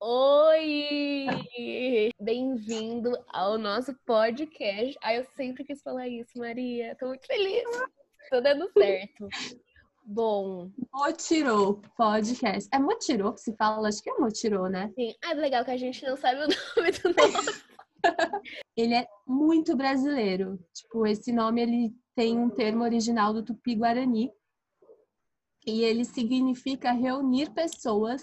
Oi! 0.00 1.26
Bem-vindo 2.20 3.10
ao 3.30 3.58
nosso 3.58 3.92
podcast. 4.06 4.96
Ai, 5.02 5.18
eu 5.18 5.24
sempre 5.36 5.64
quis 5.64 5.82
falar 5.82 6.06
isso, 6.06 6.38
Maria. 6.38 6.96
Tô 7.00 7.08
muito 7.08 7.26
feliz. 7.26 7.64
Tô 8.30 8.40
dando 8.40 8.70
certo. 8.70 9.28
Bom. 10.04 10.70
Motirô 10.94 11.82
podcast. 11.96 12.68
É 12.72 12.78
Motirô 12.78 13.32
que 13.32 13.40
se 13.40 13.56
fala? 13.56 13.88
Acho 13.88 14.00
que 14.00 14.08
é 14.08 14.14
Motirô, 14.18 14.68
né? 14.68 14.92
Sim. 14.94 15.16
Ah, 15.24 15.32
legal 15.32 15.64
que 15.64 15.72
a 15.72 15.76
gente 15.76 16.06
não 16.06 16.16
sabe 16.16 16.42
o 16.44 16.76
nome 16.76 16.92
do 16.92 17.08
nosso. 17.08 17.64
ele 18.76 18.94
é 18.94 19.04
muito 19.26 19.76
brasileiro. 19.76 20.60
Tipo, 20.72 21.08
esse 21.08 21.32
nome 21.32 21.60
ele 21.60 21.92
tem 22.14 22.38
um 22.38 22.48
termo 22.48 22.84
original 22.84 23.32
do 23.32 23.44
Tupi-Guarani. 23.44 24.30
E 25.66 25.82
ele 25.82 26.04
significa 26.04 26.92
reunir 26.92 27.50
pessoas 27.52 28.22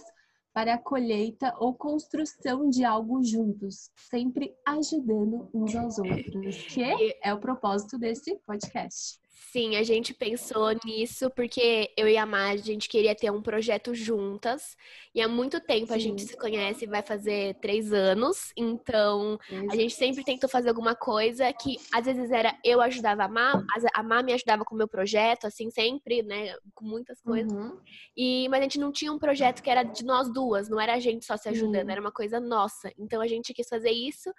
para 0.55 0.75
a 0.75 0.77
colheita 0.77 1.53
ou 1.59 1.73
construção 1.73 2.69
de 2.69 2.85
algo 2.85 3.21
juntos, 3.21 3.91
sempre 4.09 4.55
ajudando 4.65 5.49
uns 5.53 5.75
aos 5.75 5.99
outros, 5.99 6.55
que 6.67 6.81
é 7.21 7.33
o 7.33 7.39
propósito 7.41 7.99
desse 7.99 8.37
podcast. 8.47 9.19
Sim, 9.37 9.75
a 9.75 9.83
gente 9.83 10.13
pensou 10.13 10.69
nisso 10.85 11.29
porque 11.29 11.91
eu 11.97 12.07
e 12.07 12.15
a 12.17 12.25
Mar, 12.25 12.53
a 12.53 12.57
gente 12.57 12.87
queria 12.87 13.13
ter 13.13 13.29
um 13.29 13.41
projeto 13.41 13.93
juntas. 13.93 14.77
E 15.13 15.21
há 15.21 15.27
muito 15.27 15.59
tempo 15.59 15.87
Sim. 15.87 15.93
a 15.93 15.97
gente 15.97 16.21
se 16.21 16.37
conhece, 16.37 16.85
vai 16.85 17.01
fazer 17.01 17.55
três 17.55 17.91
anos. 17.91 18.53
Então, 18.55 19.37
a 19.69 19.75
gente 19.75 19.93
sempre 19.93 20.23
tentou 20.23 20.49
fazer 20.49 20.69
alguma 20.69 20.95
coisa 20.95 21.51
que 21.51 21.75
às 21.93 22.05
vezes 22.05 22.31
era 22.31 22.57
eu 22.63 22.79
ajudava 22.79 23.25
a 23.25 23.27
Mar, 23.27 23.61
a 23.93 24.03
Mar 24.03 24.23
me 24.23 24.31
ajudava 24.31 24.63
com 24.63 24.73
o 24.73 24.77
meu 24.77 24.87
projeto, 24.87 25.47
assim, 25.47 25.69
sempre, 25.69 26.23
né? 26.23 26.55
Com 26.73 26.85
muitas 26.85 27.21
coisas. 27.21 27.51
Uhum. 27.51 27.77
E, 28.15 28.47
mas 28.47 28.59
a 28.61 28.63
gente 28.63 28.79
não 28.79 28.91
tinha 28.91 29.11
um 29.11 29.19
projeto 29.19 29.61
que 29.61 29.69
era 29.69 29.83
de 29.83 30.05
nós 30.05 30.31
duas, 30.31 30.69
não 30.69 30.79
era 30.79 30.93
a 30.93 30.99
gente 30.99 31.25
só 31.25 31.35
se 31.35 31.49
ajudando, 31.49 31.85
uhum. 31.85 31.91
era 31.91 32.01
uma 32.01 32.11
coisa 32.11 32.39
nossa. 32.39 32.89
Então 32.97 33.21
a 33.21 33.27
gente 33.27 33.53
quis 33.53 33.67
fazer 33.67 33.91
isso. 33.91 34.33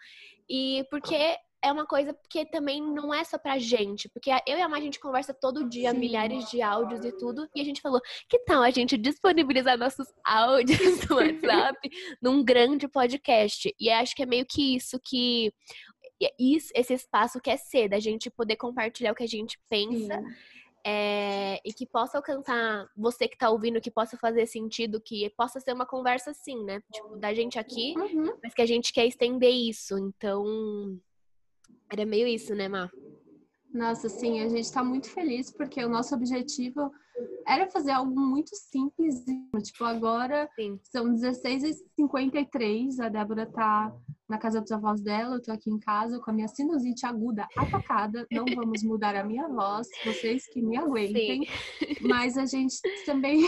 E 0.48 0.86
porque 0.90 1.36
é 1.62 1.72
uma 1.72 1.86
coisa 1.86 2.16
que 2.28 2.44
também 2.44 2.80
não 2.80 3.12
é 3.12 3.24
só 3.24 3.38
pra 3.38 3.58
gente, 3.58 4.08
porque 4.08 4.30
eu 4.46 4.58
e 4.58 4.60
a 4.60 4.68
Má 4.68 4.76
a 4.76 4.80
gente 4.80 5.00
conversa 5.00 5.34
todo 5.34 5.68
dia, 5.68 5.90
Sim. 5.90 5.98
milhares 5.98 6.50
de 6.50 6.62
áudios 6.62 7.04
e 7.04 7.12
tudo, 7.12 7.48
e 7.54 7.60
a 7.60 7.64
gente 7.64 7.80
falou, 7.80 8.00
que 8.28 8.38
tal 8.40 8.62
a 8.62 8.70
gente 8.70 8.96
disponibilizar 8.96 9.78
nossos 9.78 10.06
áudios 10.24 11.06
no 11.08 11.16
WhatsApp 11.16 11.90
num 12.20 12.44
grande 12.44 12.86
podcast? 12.88 13.74
E 13.80 13.90
acho 13.90 14.14
que 14.14 14.22
é 14.22 14.26
meio 14.26 14.46
que 14.46 14.76
isso 14.76 15.00
que 15.00 15.52
isso, 16.38 16.72
esse 16.74 16.94
espaço 16.94 17.40
quer 17.40 17.58
ser, 17.58 17.88
da 17.88 17.98
gente 17.98 18.30
poder 18.30 18.56
compartilhar 18.56 19.12
o 19.12 19.14
que 19.14 19.24
a 19.24 19.28
gente 19.28 19.58
pensa. 19.68 20.22
É, 20.88 21.60
e 21.64 21.72
que 21.72 21.84
possa 21.84 22.16
alcançar 22.16 22.88
você 22.96 23.26
que 23.26 23.34
está 23.34 23.50
ouvindo, 23.50 23.80
que 23.80 23.90
possa 23.90 24.16
fazer 24.16 24.46
sentido, 24.46 25.00
que 25.00 25.28
possa 25.30 25.58
ser 25.58 25.72
uma 25.72 25.84
conversa 25.84 26.30
assim, 26.30 26.62
né? 26.62 26.80
Tipo, 26.92 27.16
da 27.16 27.34
gente 27.34 27.58
aqui, 27.58 27.92
uhum. 27.98 28.38
mas 28.40 28.54
que 28.54 28.62
a 28.62 28.66
gente 28.66 28.92
quer 28.92 29.04
estender 29.04 29.50
isso. 29.50 29.98
Então, 29.98 30.44
era 31.90 32.04
meio 32.04 32.26
isso, 32.26 32.54
né, 32.54 32.68
Má? 32.68 32.90
Nossa, 33.72 34.08
sim, 34.08 34.40
a 34.40 34.48
gente 34.48 34.64
está 34.64 34.82
muito 34.82 35.10
feliz 35.10 35.52
porque 35.52 35.84
o 35.84 35.88
nosso 35.88 36.14
objetivo 36.14 36.90
era 37.46 37.70
fazer 37.70 37.92
algo 37.92 38.18
muito 38.18 38.54
simples. 38.54 39.24
Tipo, 39.62 39.84
agora 39.84 40.48
sim. 40.56 40.78
são 40.82 41.14
16h53, 41.14 43.00
a 43.00 43.08
Débora 43.08 43.46
tá 43.46 43.94
na 44.28 44.38
casa 44.38 44.60
dos 44.60 44.72
avós 44.72 45.00
dela, 45.00 45.36
eu 45.36 45.42
tô 45.42 45.52
aqui 45.52 45.70
em 45.70 45.78
casa 45.78 46.18
com 46.18 46.30
a 46.30 46.34
minha 46.34 46.48
sinusite 46.48 47.06
aguda 47.06 47.46
atacada. 47.56 48.26
Não 48.30 48.44
vamos 48.54 48.82
mudar 48.82 49.14
a 49.14 49.24
minha 49.24 49.46
voz, 49.48 49.86
vocês 50.04 50.46
que 50.48 50.60
me 50.60 50.76
aguentem. 50.76 51.44
Sim. 51.44 52.08
Mas 52.08 52.36
a 52.36 52.46
gente 52.46 52.76
também 53.04 53.42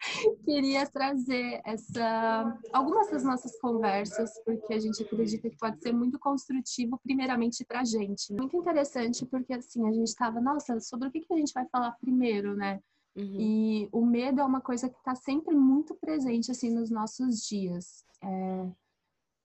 queria 0.44 0.86
trazer 0.86 1.60
essa 1.64 2.58
algumas 2.72 3.10
das 3.10 3.24
nossas 3.24 3.58
conversas, 3.60 4.32
porque 4.44 4.74
a 4.74 4.78
gente 4.78 5.02
acredita 5.02 5.48
que 5.48 5.56
pode 5.56 5.80
ser 5.80 5.92
muito 5.92 6.18
construtivo, 6.18 6.98
primeiramente 7.02 7.64
para 7.64 7.80
a 7.80 7.84
gente. 7.84 8.32
Né? 8.32 8.38
Muito 8.40 8.56
interessante, 8.56 9.26
porque 9.26 9.52
assim, 9.52 9.86
a 9.86 9.92
gente 9.92 10.08
estava, 10.08 10.40
nossa, 10.40 10.80
sobre 10.80 11.08
o 11.08 11.10
que, 11.10 11.20
que 11.20 11.34
a 11.34 11.36
gente 11.36 11.52
vai 11.52 11.66
falar 11.66 11.92
primeiro, 12.00 12.54
né? 12.54 12.80
Uhum. 13.16 13.36
E 13.40 13.88
o 13.92 14.04
medo 14.04 14.40
é 14.40 14.44
uma 14.44 14.60
coisa 14.60 14.88
que 14.88 14.98
está 14.98 15.14
sempre 15.14 15.54
muito 15.54 15.94
presente, 15.94 16.50
assim, 16.50 16.70
nos 16.70 16.90
nossos 16.90 17.46
dias. 17.46 18.04
É... 18.22 18.70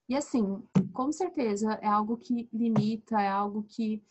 E 0.08 0.16
assim, 0.16 0.62
com 0.92 1.10
certeza 1.10 1.72
é 1.82 1.88
algo 1.88 2.16
que 2.16 2.48
limita, 2.52 3.20
é 3.20 3.28
algo 3.28 3.64
que 3.64 4.02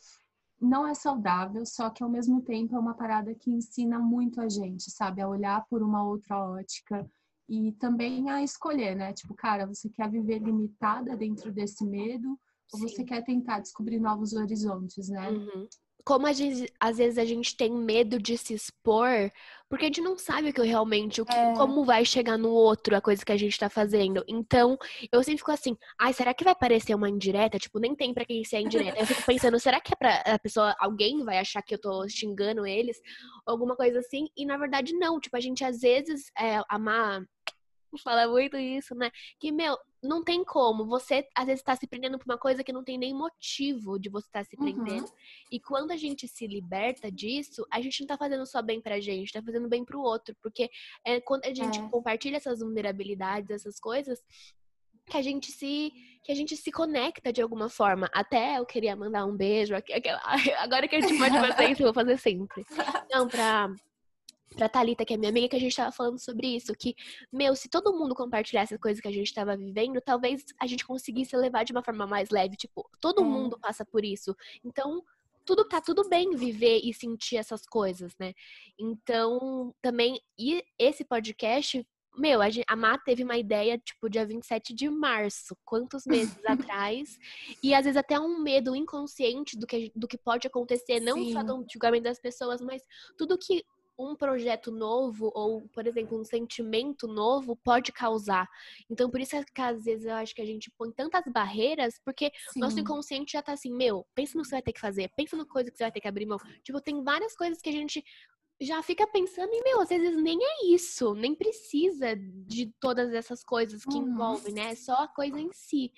não 0.59 0.87
é 0.87 0.93
saudável, 0.93 1.65
só 1.65 1.89
que 1.89 2.03
ao 2.03 2.09
mesmo 2.09 2.41
tempo 2.41 2.75
é 2.75 2.79
uma 2.79 2.93
parada 2.93 3.33
que 3.35 3.51
ensina 3.51 3.99
muito 3.99 4.41
a 4.41 4.49
gente, 4.49 4.89
sabe? 4.91 5.21
A 5.21 5.27
olhar 5.27 5.65
por 5.69 5.83
uma 5.83 6.03
outra 6.03 6.37
ótica 6.37 7.09
e 7.47 7.71
também 7.73 8.29
a 8.29 8.41
escolher, 8.41 8.95
né? 8.95 9.13
Tipo, 9.13 9.33
cara, 9.33 9.65
você 9.65 9.89
quer 9.89 10.09
viver 10.09 10.39
limitada 10.39 11.15
dentro 11.15 11.51
desse 11.51 11.85
medo 11.85 12.39
ou 12.73 12.79
Sim. 12.79 12.87
você 12.87 13.03
quer 13.03 13.23
tentar 13.23 13.59
descobrir 13.59 13.99
novos 13.99 14.33
horizontes, 14.33 15.09
né? 15.09 15.29
Uhum 15.29 15.67
como 16.05 16.31
gente, 16.31 16.71
às 16.79 16.97
vezes 16.97 17.17
a 17.17 17.25
gente 17.25 17.57
tem 17.57 17.71
medo 17.71 18.19
de 18.19 18.37
se 18.37 18.53
expor, 18.53 19.31
porque 19.67 19.85
a 19.85 19.87
gente 19.87 20.01
não 20.01 20.15
sabe 20.15 20.49
o 20.49 20.53
que 20.53 20.61
realmente, 20.61 21.19
o 21.19 21.25
que, 21.25 21.35
é. 21.35 21.55
como 21.55 21.83
vai 21.83 22.05
chegar 22.05 22.37
no 22.37 22.51
outro 22.51 22.95
a 22.95 23.01
coisa 23.01 23.25
que 23.25 23.31
a 23.31 23.37
gente 23.37 23.57
tá 23.57 23.69
fazendo. 23.69 24.23
Então, 24.27 24.77
eu 25.11 25.23
sempre 25.23 25.39
fico 25.39 25.51
assim, 25.51 25.75
ai, 25.99 26.13
será 26.13 26.31
que 26.31 26.43
vai 26.43 26.53
parecer 26.53 26.93
uma 26.93 27.09
indireta? 27.09 27.57
Tipo, 27.57 27.79
nem 27.79 27.95
tem 27.95 28.13
pra 28.13 28.23
quem 28.23 28.43
ser 28.43 28.59
indireta. 28.59 28.99
Eu 28.99 29.07
fico 29.07 29.23
pensando, 29.25 29.59
será 29.59 29.81
que 29.81 29.93
é 29.93 29.95
pra 29.95 30.35
a 30.35 30.37
pessoa, 30.37 30.75
alguém 30.79 31.23
vai 31.25 31.39
achar 31.39 31.63
que 31.63 31.73
eu 31.73 31.81
tô 31.81 32.07
xingando 32.07 32.67
eles? 32.67 33.01
Alguma 33.43 33.75
coisa 33.75 33.97
assim. 33.97 34.27
E 34.37 34.45
na 34.45 34.57
verdade, 34.57 34.93
não. 34.93 35.19
Tipo, 35.19 35.37
a 35.37 35.41
gente 35.41 35.63
às 35.63 35.81
vezes, 35.81 36.31
é, 36.37 36.61
amar 36.69 37.25
fala 38.03 38.27
muito 38.27 38.57
isso, 38.57 38.93
né? 38.95 39.09
Que, 39.39 39.51
meu, 39.51 39.77
não 40.05 40.23
tem 40.23 40.43
como. 40.43 40.85
Você, 40.85 41.27
às 41.35 41.45
vezes, 41.45 41.61
está 41.61 41.75
se 41.75 41.87
prendendo 41.87 42.17
por 42.17 42.25
uma 42.25 42.37
coisa 42.37 42.63
que 42.63 42.71
não 42.71 42.83
tem 42.83 42.97
nem 42.97 43.13
motivo 43.13 43.99
de 43.99 44.09
você 44.09 44.27
estar 44.27 44.43
tá 44.43 44.49
se 44.49 44.55
prendendo. 44.55 45.05
Uhum. 45.05 45.15
E 45.51 45.59
quando 45.59 45.91
a 45.91 45.97
gente 45.97 46.27
se 46.27 46.47
liberta 46.47 47.11
disso, 47.11 47.65
a 47.71 47.81
gente 47.81 48.01
não 48.01 48.07
tá 48.07 48.17
fazendo 48.17 48.45
só 48.45 48.61
bem 48.61 48.79
pra 48.81 48.99
gente, 48.99 49.33
tá 49.33 49.41
fazendo 49.41 49.67
bem 49.67 49.83
pro 49.83 50.01
outro. 50.01 50.35
Porque 50.41 50.69
é 51.05 51.19
quando 51.21 51.45
a 51.45 51.53
gente 51.53 51.79
é. 51.79 51.89
compartilha 51.89 52.37
essas 52.37 52.59
vulnerabilidades, 52.59 53.49
essas 53.49 53.79
coisas, 53.79 54.21
que 55.07 55.17
a 55.17 55.21
gente 55.21 55.51
se 55.51 55.91
que 56.23 56.31
a 56.31 56.35
gente 56.35 56.57
se 56.57 56.71
conecta 56.71 57.31
de 57.31 57.39
alguma 57.39 57.69
forma. 57.69 58.09
Até 58.11 58.57
eu 58.57 58.65
queria 58.65 58.95
mandar 58.95 59.25
um 59.25 59.37
beijo. 59.37 59.75
Agora 60.57 60.87
que 60.87 60.95
a 60.95 61.01
gente 61.01 61.19
pode 61.19 61.39
fazer 61.39 61.69
isso, 61.69 61.83
eu 61.83 61.87
vou 61.87 61.93
fazer 61.93 62.17
sempre. 62.17 62.65
Não, 63.11 63.27
pra 63.27 63.69
pra 64.55 64.69
Thalita, 64.69 65.05
que 65.05 65.13
é 65.13 65.17
minha 65.17 65.29
amiga, 65.29 65.49
que 65.49 65.55
a 65.55 65.59
gente 65.59 65.75
tava 65.75 65.91
falando 65.91 66.19
sobre 66.19 66.55
isso, 66.55 66.73
que, 66.73 66.95
meu, 67.31 67.55
se 67.55 67.69
todo 67.69 67.93
mundo 67.93 68.15
compartilhasse 68.15 68.73
as 68.73 68.79
coisas 68.79 69.01
que 69.01 69.07
a 69.07 69.11
gente 69.11 69.33
tava 69.33 69.55
vivendo, 69.55 70.01
talvez 70.01 70.45
a 70.59 70.65
gente 70.65 70.85
conseguisse 70.85 71.35
levar 71.35 71.63
de 71.63 71.71
uma 71.71 71.83
forma 71.83 72.07
mais 72.07 72.29
leve, 72.29 72.55
tipo, 72.55 72.89
todo 72.99 73.21
é. 73.21 73.25
mundo 73.25 73.59
passa 73.59 73.85
por 73.85 74.03
isso. 74.03 74.35
Então, 74.63 75.03
tudo 75.45 75.67
tá 75.67 75.79
tudo 75.79 76.07
bem 76.09 76.35
viver 76.35 76.81
e 76.83 76.93
sentir 76.93 77.37
essas 77.37 77.65
coisas, 77.67 78.15
né? 78.19 78.33
Então, 78.79 79.73
também 79.81 80.19
e 80.39 80.63
esse 80.79 81.05
podcast 81.05 81.85
meu, 82.17 82.41
a, 82.41 82.45
a 82.67 82.75
Má 82.75 82.97
teve 82.97 83.23
uma 83.23 83.37
ideia, 83.37 83.77
tipo, 83.77 84.09
dia 84.09 84.25
27 84.25 84.73
de 84.73 84.89
março, 84.89 85.55
quantos 85.65 86.05
meses 86.07 86.37
atrás, 86.45 87.19
e 87.61 87.73
às 87.73 87.83
vezes 87.83 87.97
até 87.97 88.19
um 88.19 88.39
medo 88.39 88.75
inconsciente 88.75 89.57
do 89.57 89.67
que, 89.67 89.91
do 89.95 90.07
que 90.07 90.17
pode 90.17 90.47
acontecer, 90.47 90.99
não 90.99 91.15
Sim. 91.17 91.33
só 91.33 91.43
do 91.43 91.65
julgamento 91.71 92.05
das 92.05 92.19
pessoas, 92.19 92.61
mas 92.61 92.81
tudo 93.17 93.37
que 93.37 93.63
um 93.97 94.15
projeto 94.15 94.71
novo 94.71 95.31
ou, 95.33 95.67
por 95.69 95.87
exemplo, 95.87 96.19
um 96.19 96.23
sentimento 96.23 97.07
novo 97.07 97.55
pode 97.55 97.91
causar. 97.91 98.47
Então, 98.89 99.09
por 99.09 99.19
isso 99.21 99.35
é 99.35 99.43
que 99.43 99.61
às 99.61 99.83
vezes 99.83 100.05
eu 100.05 100.15
acho 100.15 100.35
que 100.35 100.41
a 100.41 100.45
gente 100.45 100.71
põe 100.77 100.91
tantas 100.91 101.23
barreiras, 101.31 101.99
porque 102.03 102.31
Sim. 102.51 102.59
nosso 102.59 102.79
inconsciente 102.79 103.33
já 103.33 103.41
tá 103.41 103.53
assim, 103.53 103.73
meu, 103.73 104.05
pensa 104.13 104.37
no 104.37 104.43
que 104.43 104.49
você 104.49 104.55
vai 104.55 104.61
ter 104.61 104.73
que 104.73 104.79
fazer, 104.79 105.09
pensa 105.15 105.35
no 105.35 105.45
coisa 105.45 105.71
que 105.71 105.77
você 105.77 105.83
vai 105.83 105.91
ter 105.91 106.01
que 106.01 106.07
abrir 106.07 106.25
mão. 106.25 106.39
Tipo, 106.63 106.81
tem 106.81 107.03
várias 107.03 107.35
coisas 107.35 107.61
que 107.61 107.69
a 107.69 107.73
gente 107.73 108.03
já 108.61 108.81
fica 108.81 109.05
pensando 109.07 109.51
em, 109.53 109.63
meu, 109.63 109.81
às 109.81 109.89
vezes 109.89 110.15
nem 110.21 110.37
é 110.41 110.65
isso, 110.67 111.13
nem 111.13 111.35
precisa 111.35 112.15
de 112.15 112.71
todas 112.79 113.13
essas 113.13 113.43
coisas 113.43 113.83
que 113.83 113.95
uhum. 113.95 114.07
envolvem, 114.07 114.53
né? 114.53 114.71
É 114.71 114.75
só 114.75 114.93
a 115.03 115.07
coisa 115.07 115.39
em 115.39 115.51
si. 115.51 115.91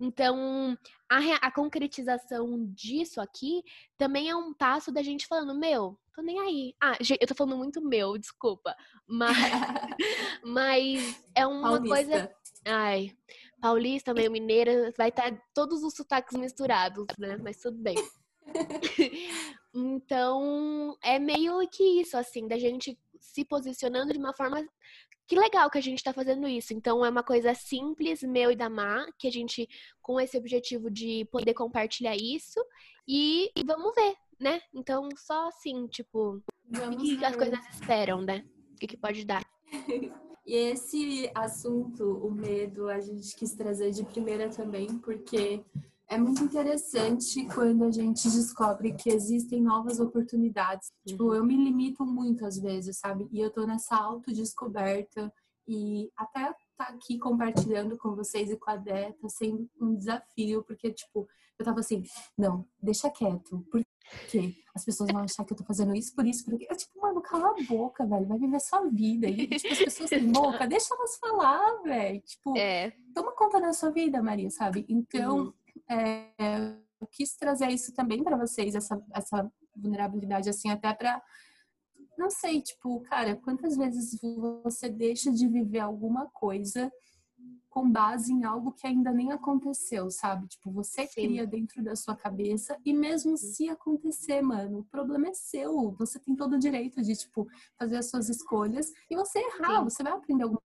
Então, 0.00 0.76
a, 1.08 1.18
a, 1.46 1.52
concretização 1.52 2.66
disso 2.74 3.20
aqui 3.20 3.62
também 3.96 4.28
é 4.28 4.36
um 4.36 4.52
passo 4.52 4.90
da 4.90 5.02
gente 5.02 5.26
falando, 5.26 5.58
meu, 5.58 5.98
tô 6.14 6.22
nem 6.22 6.40
aí. 6.40 6.74
Ah, 6.82 6.96
eu 7.20 7.26
tô 7.26 7.34
falando 7.34 7.56
muito 7.56 7.80
meu, 7.80 8.18
desculpa. 8.18 8.74
Mas, 9.06 9.36
mas 10.44 11.24
é 11.34 11.46
uma 11.46 11.70
Paulista. 11.70 11.94
coisa. 11.94 12.36
Ai, 12.66 13.16
paulista, 13.60 14.12
meio 14.12 14.30
mineira, 14.30 14.92
vai 14.96 15.10
estar 15.10 15.30
tá 15.30 15.42
todos 15.54 15.82
os 15.82 15.94
sotaques 15.94 16.36
misturados, 16.36 17.06
né? 17.18 17.36
Mas 17.36 17.58
tudo 17.58 17.78
bem. 17.78 17.96
então, 19.74 20.96
é 21.02 21.18
meio 21.18 21.66
que 21.68 22.00
isso, 22.00 22.16
assim, 22.16 22.48
da 22.48 22.58
gente 22.58 22.98
se 23.18 23.44
posicionando 23.44 24.12
de 24.12 24.18
uma 24.18 24.34
forma 24.34 24.64
que 25.26 25.38
legal 25.38 25.70
que 25.70 25.78
a 25.78 25.82
gente 25.82 25.98
está 25.98 26.12
fazendo 26.12 26.46
isso. 26.46 26.72
Então 26.74 27.04
é 27.04 27.10
uma 27.10 27.22
coisa 27.22 27.54
simples, 27.54 28.22
meu 28.22 28.50
e 28.50 28.56
da 28.56 28.68
Má, 28.68 29.06
que 29.18 29.26
a 29.26 29.30
gente, 29.32 29.68
com 30.02 30.20
esse 30.20 30.36
objetivo 30.36 30.90
de 30.90 31.26
poder 31.30 31.54
compartilhar 31.54 32.16
isso. 32.16 32.60
E, 33.06 33.50
vamos 33.66 33.94
ver, 33.94 34.14
né? 34.40 34.60
Então, 34.72 35.08
só 35.16 35.48
assim, 35.48 35.86
tipo, 35.88 36.42
vamos 36.70 36.96
o 36.96 36.98
que 37.00 37.16
ver. 37.16 37.24
as 37.24 37.36
coisas 37.36 37.58
esperam, 37.70 38.22
né? 38.22 38.44
O 38.72 38.76
que, 38.76 38.86
que 38.86 38.96
pode 38.96 39.24
dar. 39.24 39.44
E 40.46 40.54
esse 40.54 41.30
assunto, 41.34 42.18
o 42.18 42.30
medo, 42.30 42.90
a 42.90 43.00
gente 43.00 43.34
quis 43.34 43.54
trazer 43.54 43.92
de 43.92 44.04
primeira 44.04 44.50
também, 44.50 44.98
porque 44.98 45.64
é 46.08 46.18
muito 46.18 46.42
interessante 46.44 47.46
quando 47.54 47.84
a 47.84 47.90
gente 47.90 48.24
descobre 48.24 48.92
que 48.92 49.10
existem 49.10 49.62
novas 49.62 50.00
oportunidades. 50.00 50.92
Tipo, 51.06 51.24
uhum. 51.24 51.30
Tipo, 51.30 51.34
eu 51.34 51.44
me 51.44 51.56
limito 51.56 52.04
muito 52.04 52.44
às 52.44 52.58
vezes, 52.58 52.98
sabe? 52.98 53.28
E 53.32 53.40
eu 53.40 53.50
tô 53.50 53.66
nessa 53.66 53.96
autodescoberta 53.96 55.32
e 55.66 56.10
até 56.16 56.54
tá 56.76 56.84
aqui 56.84 57.18
compartilhando 57.18 57.96
com 57.96 58.14
vocês 58.14 58.50
e 58.50 58.56
com 58.56 58.70
a 58.70 58.76
Dé 58.76 59.12
tá 59.12 59.28
sendo 59.28 59.68
um 59.80 59.94
desafio, 59.94 60.62
porque, 60.64 60.92
tipo, 60.92 61.26
eu 61.58 61.64
tava 61.64 61.80
assim, 61.80 62.02
não, 62.36 62.66
deixa 62.82 63.08
quieto, 63.10 63.64
porque 63.70 64.54
as 64.74 64.84
pessoas 64.84 65.10
vão 65.10 65.22
achar 65.22 65.44
que 65.44 65.52
eu 65.52 65.56
tô 65.56 65.64
fazendo 65.64 65.94
isso 65.94 66.14
por 66.14 66.26
isso, 66.26 66.44
porque 66.44 66.66
eu, 66.68 66.76
tipo, 66.76 67.00
mano, 67.00 67.22
cala 67.22 67.50
a 67.50 67.62
boca, 67.66 68.04
velho, 68.04 68.26
vai 68.26 68.38
viver 68.38 68.60
sua 68.60 68.86
vida. 68.90 69.26
E, 69.26 69.46
tipo, 69.48 69.72
as 69.72 69.78
pessoas 69.78 70.10
têm 70.10 70.26
boca, 70.30 70.66
deixa 70.66 70.94
elas 70.94 71.16
falar, 71.16 71.82
velho. 71.82 72.20
Tipo, 72.20 72.58
é. 72.58 72.92
toma 73.14 73.32
conta 73.32 73.60
da 73.60 73.72
sua 73.72 73.90
vida, 73.90 74.22
Maria, 74.22 74.50
sabe? 74.50 74.84
Então, 74.88 75.38
uhum. 75.38 75.52
É, 75.88 76.30
eu 77.00 77.06
quis 77.06 77.36
trazer 77.36 77.68
isso 77.68 77.92
também 77.94 78.22
para 78.22 78.36
vocês, 78.36 78.74
essa, 78.74 79.02
essa 79.12 79.50
vulnerabilidade, 79.76 80.48
assim, 80.48 80.70
até 80.70 80.92
para 80.92 81.22
não 82.16 82.30
sei, 82.30 82.62
tipo, 82.62 83.00
cara, 83.00 83.36
quantas 83.36 83.76
vezes 83.76 84.18
você 84.62 84.88
deixa 84.88 85.32
de 85.32 85.48
viver 85.48 85.80
alguma 85.80 86.26
coisa 86.30 86.90
com 87.68 87.90
base 87.90 88.32
em 88.32 88.44
algo 88.44 88.70
que 88.72 88.86
ainda 88.86 89.12
nem 89.12 89.32
aconteceu, 89.32 90.08
sabe? 90.08 90.46
Tipo, 90.46 90.70
você 90.70 91.08
Sim. 91.08 91.26
cria 91.26 91.44
dentro 91.44 91.82
da 91.82 91.96
sua 91.96 92.14
cabeça 92.14 92.78
e 92.84 92.92
mesmo 92.92 93.32
uhum. 93.32 93.36
se 93.36 93.68
acontecer, 93.68 94.40
mano, 94.42 94.78
o 94.78 94.84
problema 94.84 95.26
é 95.26 95.34
seu. 95.34 95.90
Você 95.98 96.20
tem 96.20 96.36
todo 96.36 96.54
o 96.54 96.58
direito 96.58 97.02
de, 97.02 97.16
tipo, 97.16 97.48
fazer 97.76 97.96
as 97.96 98.08
suas 98.08 98.28
escolhas 98.28 98.92
e 99.10 99.16
você 99.16 99.40
errar, 99.40 99.78
Sim. 99.78 99.84
você 99.84 100.02
vai 100.04 100.12
aprender 100.12 100.44
alguma 100.44 100.62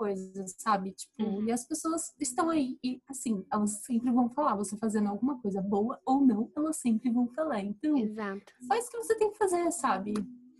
coisa, 0.00 0.46
sabe? 0.56 0.92
Tipo, 0.92 1.22
uhum. 1.22 1.44
e 1.46 1.52
as 1.52 1.66
pessoas 1.66 2.14
estão 2.18 2.48
aí 2.48 2.78
e, 2.82 3.02
assim, 3.06 3.44
elas 3.52 3.82
sempre 3.84 4.10
vão 4.10 4.30
falar, 4.30 4.56
você 4.56 4.74
fazendo 4.78 5.10
alguma 5.10 5.38
coisa 5.42 5.60
boa 5.60 6.00
ou 6.06 6.22
não, 6.26 6.50
elas 6.56 6.76
sempre 6.76 7.10
vão 7.10 7.28
falar. 7.28 7.60
Então, 7.60 7.98
Exato. 7.98 8.50
só 8.66 8.74
isso 8.76 8.90
que 8.90 8.96
você 8.96 9.14
tem 9.16 9.30
que 9.30 9.36
fazer, 9.36 9.70
sabe? 9.70 10.14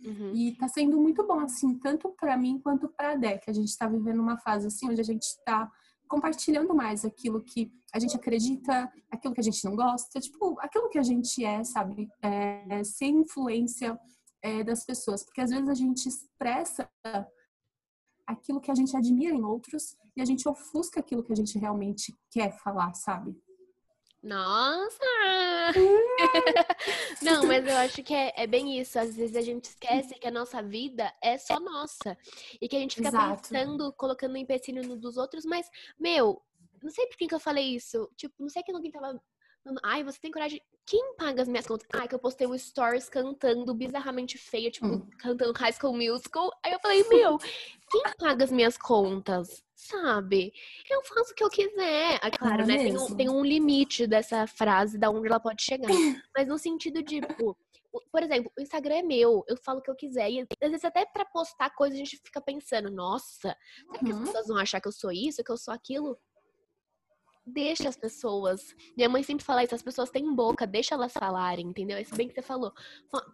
Uhum. 0.05 0.35
E 0.35 0.55
tá 0.57 0.67
sendo 0.67 1.01
muito 1.01 1.25
bom, 1.25 1.39
assim, 1.39 1.73
tanto 1.79 2.09
para 2.09 2.37
mim 2.37 2.59
quanto 2.59 2.87
para 2.87 3.13
a 3.13 3.15
Dé, 3.15 3.39
que 3.39 3.49
a 3.49 3.53
gente 3.53 3.75
tá 3.75 3.87
vivendo 3.87 4.19
uma 4.19 4.37
fase 4.37 4.67
assim 4.67 4.87
onde 4.87 5.01
a 5.01 5.03
gente 5.03 5.25
tá 5.43 5.71
compartilhando 6.07 6.75
mais 6.75 7.03
aquilo 7.03 7.41
que 7.41 7.71
a 7.91 7.97
gente 7.97 8.15
acredita, 8.15 8.91
aquilo 9.09 9.33
que 9.33 9.41
a 9.41 9.43
gente 9.43 9.63
não 9.65 9.75
gosta, 9.75 10.19
tipo, 10.19 10.55
aquilo 10.59 10.89
que 10.89 10.99
a 10.99 11.03
gente 11.03 11.43
é, 11.43 11.63
sabe? 11.63 12.07
É, 12.21 12.83
sem 12.83 13.21
influência 13.21 13.99
é, 14.43 14.63
das 14.63 14.85
pessoas. 14.85 15.23
Porque 15.23 15.41
às 15.41 15.49
vezes 15.49 15.67
a 15.67 15.73
gente 15.73 16.07
expressa 16.07 16.87
aquilo 18.31 18.61
que 18.61 18.71
a 18.71 18.75
gente 18.75 18.95
admira 18.95 19.35
em 19.35 19.43
outros 19.43 19.95
e 20.15 20.21
a 20.21 20.25
gente 20.25 20.47
ofusca 20.47 20.99
aquilo 20.99 21.23
que 21.23 21.31
a 21.31 21.35
gente 21.35 21.57
realmente 21.57 22.17
quer 22.29 22.51
falar, 22.59 22.93
sabe? 22.93 23.35
Nossa! 24.23 25.03
Não, 27.23 27.47
mas 27.47 27.65
eu 27.65 27.75
acho 27.77 28.03
que 28.03 28.13
é, 28.13 28.31
é, 28.35 28.45
bem 28.45 28.79
isso. 28.79 28.99
Às 28.99 29.15
vezes 29.15 29.35
a 29.35 29.41
gente 29.41 29.65
esquece 29.65 30.13
que 30.13 30.27
a 30.27 30.31
nossa 30.31 30.61
vida 30.61 31.11
é 31.21 31.39
só 31.39 31.59
nossa. 31.59 32.15
E 32.61 32.67
que 32.67 32.75
a 32.75 32.79
gente 32.79 32.97
fica 32.97 33.07
Exato. 33.07 33.49
pensando, 33.49 33.91
colocando 33.93 34.33
um 34.33 34.37
empecilho 34.37 34.87
no 34.87 34.95
dos 34.95 35.17
outros, 35.17 35.43
mas, 35.43 35.67
meu, 35.99 36.39
não 36.83 36.91
sei 36.91 37.07
por 37.07 37.17
que, 37.17 37.27
que 37.27 37.33
eu 37.33 37.39
falei 37.39 37.75
isso. 37.75 38.07
Tipo, 38.15 38.35
não 38.39 38.49
sei 38.49 38.61
que 38.61 38.71
alguém 38.71 38.91
tava 38.91 39.19
Ai, 39.83 40.03
você 40.03 40.19
tem 40.19 40.31
coragem. 40.31 40.61
Quem 40.85 41.15
paga 41.15 41.43
as 41.43 41.47
minhas 41.47 41.67
contas? 41.67 41.87
Ai, 41.93 42.07
que 42.07 42.15
eu 42.15 42.19
postei 42.19 42.47
um 42.47 42.57
stories 42.57 43.07
cantando 43.07 43.73
bizarramente 43.73 44.37
feia, 44.37 44.71
tipo, 44.71 44.87
hum. 44.87 45.07
cantando 45.19 45.57
High 45.57 45.73
School 45.73 45.93
Musical. 45.93 46.51
Aí 46.63 46.73
eu 46.73 46.79
falei, 46.79 47.03
meu, 47.07 47.37
quem 47.89 48.01
paga 48.17 48.43
as 48.43 48.51
minhas 48.51 48.77
contas? 48.77 49.63
Sabe? 49.75 50.51
Eu 50.89 51.03
faço 51.03 51.31
o 51.31 51.35
que 51.35 51.43
eu 51.43 51.49
quiser. 51.49 52.19
Claro, 52.37 52.63
é 52.63 52.65
né? 52.65 52.77
Tem 52.77 52.97
um, 52.97 53.15
tem 53.15 53.29
um 53.29 53.45
limite 53.45 54.07
dessa 54.07 54.47
frase, 54.47 54.97
da 54.97 55.09
onde 55.09 55.27
ela 55.27 55.39
pode 55.39 55.63
chegar. 55.63 55.89
Mas 56.35 56.47
no 56.47 56.57
sentido 56.57 57.01
de, 57.03 57.21
tipo, 57.21 57.55
por 58.11 58.23
exemplo, 58.23 58.51
o 58.57 58.61
Instagram 58.61 58.95
é 58.95 59.03
meu, 59.03 59.43
eu 59.47 59.57
falo 59.57 59.79
o 59.79 59.81
que 59.81 59.91
eu 59.91 59.95
quiser. 59.95 60.29
E 60.29 60.41
às 60.41 60.71
vezes 60.71 60.85
até 60.85 61.05
para 61.05 61.25
postar 61.25 61.69
coisas 61.71 61.95
a 61.95 61.99
gente 61.99 62.17
fica 62.23 62.41
pensando, 62.41 62.89
nossa, 62.89 63.55
será 63.85 63.99
que 63.99 64.11
as 64.11 64.17
uhum. 64.17 64.25
pessoas 64.25 64.47
vão 64.47 64.57
achar 64.57 64.81
que 64.81 64.87
eu 64.87 64.91
sou 64.91 65.11
isso, 65.11 65.43
que 65.43 65.51
eu 65.51 65.57
sou 65.57 65.73
aquilo? 65.73 66.17
Deixa 67.45 67.89
as 67.89 67.97
pessoas. 67.97 68.75
Minha 68.95 69.09
mãe 69.09 69.23
sempre 69.23 69.43
fala 69.43 69.63
isso, 69.63 69.75
as 69.75 69.81
pessoas 69.81 70.09
têm 70.09 70.33
boca, 70.33 70.67
deixa 70.67 70.95
elas 70.95 71.13
falarem, 71.13 71.67
entendeu? 71.67 71.97
É 71.97 72.01
isso 72.01 72.15
bem 72.15 72.27
que 72.27 72.33
você 72.33 72.41
falou. 72.41 72.73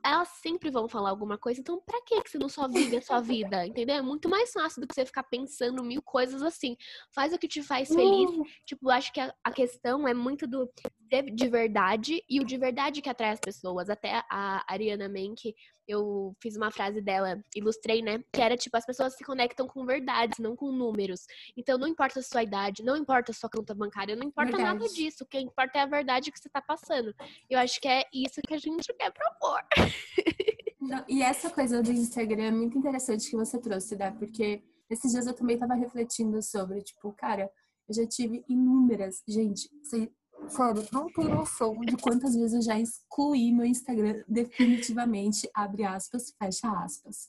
Elas 0.03 0.29
sempre 0.41 0.69
vão 0.69 0.87
falar 0.87 1.09
alguma 1.09 1.37
coisa, 1.37 1.59
então 1.59 1.81
pra 1.85 2.01
que 2.01 2.21
você 2.29 2.37
não 2.37 2.49
só 2.49 2.67
vive 2.67 2.97
a 2.97 3.01
sua 3.01 3.19
vida, 3.21 3.65
entendeu? 3.65 3.95
É 3.95 4.01
muito 4.01 4.29
mais 4.29 4.51
fácil 4.51 4.81
do 4.81 4.87
que 4.87 4.95
você 4.95 5.05
ficar 5.05 5.23
pensando 5.23 5.83
mil 5.83 6.01
coisas 6.01 6.41
assim. 6.41 6.75
Faz 7.13 7.33
o 7.33 7.37
que 7.37 7.47
te 7.47 7.61
faz 7.61 7.89
feliz. 7.89 8.29
Uhum. 8.29 8.43
Tipo, 8.65 8.89
acho 8.89 9.11
que 9.11 9.19
a, 9.19 9.33
a 9.43 9.51
questão 9.51 10.07
é 10.07 10.13
muito 10.13 10.47
do 10.47 10.69
de 11.33 11.47
verdade 11.47 12.21
e 12.29 12.39
o 12.39 12.43
de 12.43 12.57
verdade 12.57 13.01
que 13.01 13.09
atrai 13.09 13.31
as 13.31 13.39
pessoas. 13.39 13.89
Até 13.89 14.23
a 14.29 14.63
Ariana 14.67 15.07
Menck, 15.07 15.55
eu 15.87 16.35
fiz 16.41 16.57
uma 16.57 16.69
frase 16.69 17.01
dela, 17.01 17.41
ilustrei, 17.55 18.01
né? 18.01 18.21
Que 18.33 18.41
era 18.41 18.57
tipo, 18.57 18.75
as 18.75 18.85
pessoas 18.85 19.15
se 19.15 19.23
conectam 19.23 19.67
com 19.67 19.85
verdades, 19.85 20.37
não 20.37 20.55
com 20.55 20.71
números. 20.71 21.25
Então 21.55 21.77
não 21.77 21.87
importa 21.87 22.19
a 22.19 22.23
sua 22.23 22.43
idade, 22.43 22.83
não 22.83 22.97
importa 22.97 23.31
a 23.31 23.33
sua 23.33 23.49
conta 23.49 23.73
bancária, 23.73 23.96
não 24.15 24.27
importa 24.27 24.57
verdade. 24.57 24.79
nada 24.79 24.93
disso. 24.93 25.23
O 25.23 25.27
que 25.27 25.39
importa 25.39 25.79
é 25.79 25.81
a 25.81 25.85
verdade 25.85 26.31
que 26.31 26.39
você 26.39 26.49
tá 26.49 26.61
passando. 26.61 27.13
Eu 27.49 27.59
acho 27.59 27.79
que 27.79 27.87
é 27.87 28.03
isso 28.13 28.41
que 28.41 28.53
a 28.53 28.57
gente 28.57 28.93
quer 28.93 29.11
propor. 29.11 29.61
Não, 30.79 31.03
e 31.07 31.21
essa 31.21 31.49
coisa 31.49 31.81
do 31.81 31.91
Instagram 31.91 32.43
é 32.43 32.51
muito 32.51 32.77
interessante 32.77 33.29
que 33.29 33.35
você 33.35 33.59
trouxe, 33.59 33.95
né? 33.97 34.11
Porque 34.11 34.63
esses 34.89 35.11
dias 35.11 35.27
eu 35.27 35.33
também 35.33 35.57
tava 35.57 35.73
refletindo 35.73 36.41
sobre, 36.41 36.81
tipo, 36.81 37.11
cara, 37.11 37.51
eu 37.89 37.93
já 37.93 38.07
tive 38.07 38.45
inúmeras. 38.47 39.21
Gente, 39.27 39.69
Sério, 40.47 40.87
não 40.93 41.11
tem 41.11 41.27
noção 41.27 41.77
de 41.81 41.97
quantas 41.97 42.35
vezes 42.35 42.53
eu 42.53 42.61
já 42.61 42.79
excluí 42.79 43.51
meu 43.51 43.65
Instagram 43.65 44.23
definitivamente, 44.27 45.49
abre 45.53 45.83
aspas, 45.83 46.33
fecha 46.37 46.69
aspas. 46.83 47.27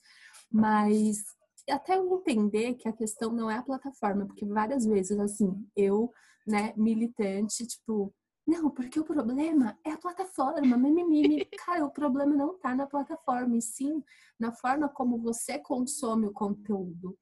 Mas 0.50 1.24
até 1.68 1.96
eu 1.96 2.14
entender 2.14 2.74
que 2.74 2.88
a 2.88 2.92
questão 2.92 3.32
não 3.32 3.50
é 3.50 3.56
a 3.56 3.62
plataforma, 3.62 4.26
porque 4.26 4.46
várias 4.46 4.84
vezes, 4.84 5.18
assim, 5.18 5.66
eu, 5.76 6.12
né, 6.48 6.72
militante, 6.76 7.66
tipo, 7.66 8.12
não, 8.48 8.70
porque 8.70 8.98
o 8.98 9.04
problema 9.04 9.78
é 9.84 9.90
a 9.90 9.98
plataforma, 9.98 10.74
mimimi. 10.78 11.44
Cara, 11.66 11.84
o 11.84 11.90
problema 11.90 12.34
não 12.34 12.58
tá 12.58 12.74
na 12.74 12.86
plataforma, 12.86 13.58
e 13.58 13.60
sim 13.60 14.02
na 14.40 14.50
forma 14.50 14.88
como 14.88 15.18
você 15.18 15.58
consome 15.58 16.26
o 16.26 16.32
conteúdo. 16.32 17.14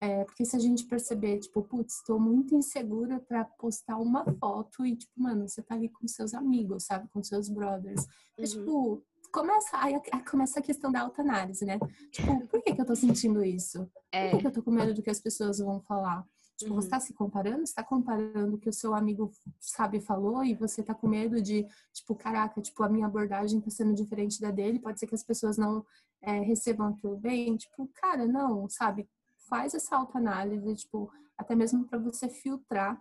É, 0.00 0.24
porque 0.24 0.46
se 0.46 0.56
a 0.56 0.58
gente 0.58 0.86
perceber, 0.86 1.38
tipo, 1.40 1.62
putz, 1.62 1.96
estou 1.96 2.18
muito 2.18 2.54
insegura 2.54 3.20
para 3.20 3.44
postar 3.44 3.98
uma 3.98 4.24
foto 4.40 4.84
e, 4.84 4.96
tipo, 4.96 5.12
mano, 5.14 5.46
você 5.46 5.62
tá 5.62 5.74
ali 5.74 5.90
com 5.90 6.08
seus 6.08 6.32
amigos, 6.32 6.86
sabe? 6.86 7.06
Com 7.10 7.22
seus 7.22 7.50
brothers. 7.50 8.06
Uhum. 8.38 8.44
tipo, 8.44 9.04
começa, 9.30 9.76
aí 9.76 9.94
começa 10.28 10.58
a 10.58 10.62
questão 10.62 10.90
da 10.90 11.02
autoanálise, 11.02 11.64
né? 11.64 11.78
Tipo, 12.10 12.46
por 12.46 12.62
que 12.62 12.74
que 12.74 12.80
eu 12.80 12.86
tô 12.86 12.96
sentindo 12.96 13.44
isso? 13.44 13.88
É. 14.10 14.30
Por 14.30 14.36
que, 14.36 14.42
que 14.42 14.46
eu 14.48 14.52
tô 14.52 14.62
com 14.62 14.70
medo 14.70 14.94
do 14.94 15.02
que 15.02 15.10
as 15.10 15.20
pessoas 15.20 15.58
vão 15.58 15.80
falar? 15.82 16.26
Tipo, 16.62 16.74
uhum. 16.74 16.80
você 16.80 16.88
tá 16.88 17.00
se 17.00 17.12
comparando? 17.14 17.66
Você 17.66 17.74
tá 17.74 17.84
comparando 17.84 18.56
o 18.56 18.58
que 18.58 18.68
o 18.68 18.72
seu 18.72 18.94
amigo 18.94 19.30
sabe 19.60 20.00
falou 20.00 20.44
e 20.44 20.54
você 20.54 20.82
tá 20.82 20.94
com 20.94 21.08
medo 21.08 21.40
de, 21.40 21.66
tipo, 21.92 22.14
caraca, 22.14 22.60
tipo, 22.60 22.82
a 22.82 22.88
minha 22.88 23.06
abordagem 23.06 23.60
tá 23.60 23.70
sendo 23.70 23.94
diferente 23.94 24.40
da 24.40 24.50
dele, 24.50 24.78
pode 24.78 24.98
ser 24.98 25.06
que 25.06 25.14
as 25.14 25.22
pessoas 25.22 25.56
não 25.56 25.84
é, 26.20 26.40
recebam 26.40 26.88
aquilo 26.88 27.16
bem. 27.16 27.56
Tipo, 27.56 27.88
cara, 27.94 28.26
não, 28.26 28.68
sabe? 28.68 29.08
faz 29.52 29.74
essa 29.74 29.96
autoanálise, 29.96 30.74
tipo, 30.76 31.12
até 31.36 31.54
mesmo 31.54 31.86
para 31.86 31.98
você 31.98 32.26
filtrar 32.26 32.98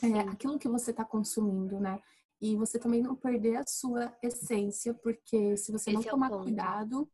é, 0.00 0.20
aquilo 0.20 0.56
que 0.56 0.68
você 0.68 0.92
está 0.92 1.04
consumindo, 1.04 1.80
né? 1.80 2.00
E 2.40 2.56
você 2.56 2.78
também 2.78 3.02
não 3.02 3.16
perder 3.16 3.56
a 3.56 3.66
sua 3.66 4.16
essência, 4.22 4.94
porque 4.94 5.56
se 5.56 5.72
você 5.72 5.90
Esse 5.90 5.92
não 5.92 6.00
é 6.00 6.10
tomar 6.10 6.30
cuidado, 6.30 7.10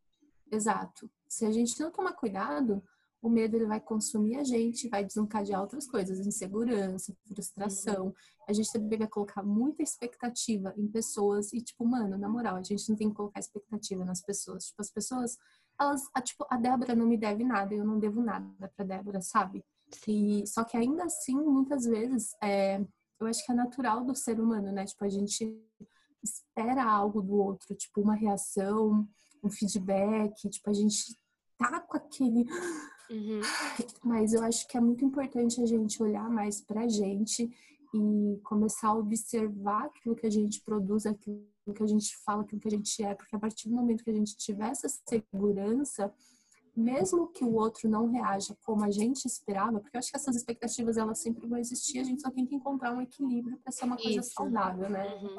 exato. 0.51 1.11
Se 1.27 1.47
a 1.47 1.51
gente 1.51 1.81
não 1.81 1.91
tomar 1.91 2.13
cuidado, 2.13 2.83
o 3.21 3.29
medo 3.29 3.57
ele 3.57 3.67
vai 3.67 3.81
consumir 3.81 4.37
a 4.37 4.45
gente, 4.45 4.89
vai 4.89 5.05
desencadear 5.05 5.61
outras 5.61 5.87
coisas, 5.87 6.25
insegurança, 6.25 7.13
frustração. 7.27 8.07
Uhum. 8.07 8.15
A 8.49 8.53
gente 8.53 8.73
também 8.73 8.99
vai 8.99 9.09
colocar 9.09 9.43
muita 9.43 9.83
expectativa 9.83 10.73
em 10.77 10.87
pessoas 10.87 11.53
e 11.53 11.61
tipo, 11.61 11.85
mano, 11.85 12.17
na 12.17 12.29
moral, 12.29 12.57
a 12.57 12.63
gente 12.63 12.89
não 12.89 12.97
tem 12.97 13.09
que 13.09 13.17
colocar 13.17 13.41
expectativa 13.41 14.05
nas 14.05 14.23
pessoas. 14.23 14.67
Tipo, 14.67 14.83
as 14.83 14.91
pessoas 14.91 15.37
elas, 15.81 16.03
a, 16.13 16.21
tipo, 16.21 16.45
a 16.51 16.57
Débora 16.57 16.95
não 16.95 17.07
me 17.07 17.17
deve 17.17 17.45
nada, 17.45 17.73
eu 17.73 17.85
não 17.85 17.99
devo 17.99 18.21
nada 18.21 18.73
pra 18.77 18.85
Débora, 18.85 19.21
sabe? 19.21 19.65
E, 20.07 20.45
só 20.47 20.65
que 20.65 20.77
ainda 20.77 21.05
assim, 21.05 21.37
muitas 21.37 21.85
vezes, 21.85 22.35
é, 22.43 22.85
eu 23.21 23.27
acho 23.27 23.45
que 23.45 23.53
é 23.53 23.55
natural 23.55 24.05
do 24.05 24.15
ser 24.15 24.41
humano, 24.41 24.73
né? 24.73 24.85
Tipo, 24.85 25.05
a 25.05 25.09
gente 25.09 25.57
espera 26.23 26.85
algo 26.85 27.23
do 27.23 27.35
outro, 27.35 27.75
tipo, 27.75 28.01
uma 28.01 28.15
reação, 28.15 29.09
um 29.43 29.51
feedback, 29.51 30.49
tipo, 30.51 30.69
a 30.69 30.73
gente 30.73 31.17
tá 31.57 31.81
com 31.81 31.97
aquele. 31.97 32.45
Uhum. 33.11 33.41
Mas 34.05 34.33
eu 34.33 34.43
acho 34.43 34.67
que 34.69 34.77
é 34.77 34.81
muito 34.81 35.05
importante 35.05 35.61
a 35.61 35.67
gente 35.67 36.03
olhar 36.03 36.29
mais 36.31 36.61
pra 36.61 36.89
gente 36.89 37.51
e 37.95 38.41
começar 38.45 38.89
a 38.89 38.95
observar 38.95 39.87
aquilo 39.87 40.15
que 40.15 40.27
a 40.27 40.31
gente 40.31 40.61
produz, 40.61 41.07
aquilo 41.07 41.43
que 41.75 41.83
a 41.83 41.87
gente 41.87 42.17
fala, 42.19 42.43
aquilo 42.43 42.61
que 42.61 42.69
a 42.69 42.71
gente 42.71 43.03
é, 43.03 43.15
porque 43.15 43.35
a 43.35 43.39
partir 43.39 43.69
do 43.69 43.75
momento 43.75 44.05
que 44.05 44.11
a 44.11 44.15
gente 44.15 44.37
tiver 44.37 44.69
essa 44.69 44.89
segurança, 44.89 46.13
mesmo 46.77 47.29
que 47.29 47.45
o 47.45 47.55
outro 47.55 47.89
não 47.89 48.11
reaja 48.11 48.57
como 48.65 48.85
a 48.85 48.91
gente 48.91 49.25
esperava, 49.25 49.81
porque 49.81 49.97
eu 49.97 49.99
acho 49.99 50.11
que 50.11 50.17
essas 50.17 50.37
expectativas 50.37 50.97
elas 50.97 51.19
sempre 51.19 51.47
vão 51.49 51.59
existir, 51.59 51.99
a 51.99 52.05
gente 52.05 52.23
só 52.23 52.31
tem 52.31 52.47
que 52.47 52.55
encontrar 52.55 52.95
um 52.95 53.01
equilíbrio 53.01 53.59
para 53.59 53.73
ser 53.73 53.85
uma 53.87 53.97
coisa 53.97 54.21
Isso. 54.21 54.33
saudável, 54.33 54.89
né? 54.89 55.15
Uhum. 55.15 55.37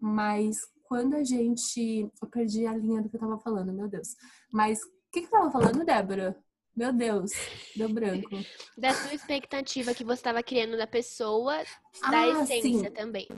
Mas 0.00 0.56
quando 0.90 1.14
a 1.14 1.22
gente. 1.22 2.10
Eu 2.20 2.28
perdi 2.28 2.66
a 2.66 2.76
linha 2.76 3.00
do 3.00 3.08
que 3.08 3.14
eu 3.14 3.20
tava 3.20 3.38
falando, 3.38 3.72
meu 3.72 3.88
Deus. 3.88 4.16
Mas 4.52 4.82
o 4.82 4.90
que, 5.12 5.20
que 5.20 5.26
eu 5.26 5.30
tava 5.30 5.50
falando, 5.50 5.84
Débora? 5.84 6.36
Meu 6.80 6.94
Deus, 6.94 7.32
deu 7.76 7.90
branco. 7.90 8.30
Da 8.78 8.94
sua 8.94 9.12
expectativa 9.12 9.92
que 9.92 10.02
você 10.02 10.14
estava 10.14 10.42
criando 10.42 10.78
da 10.78 10.86
pessoa, 10.86 11.58
da 12.10 12.20
ah, 12.20 12.42
essência 12.42 12.88
sim. 12.88 12.90
também. 12.90 13.28